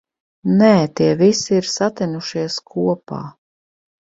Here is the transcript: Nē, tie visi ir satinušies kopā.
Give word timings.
Nē, 0.61 0.69
tie 0.99 1.09
visi 1.19 1.53
ir 1.57 1.69
satinušies 1.73 2.57
kopā. 2.73 3.21